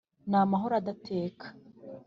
[0.29, 1.45] ni amahoro adateka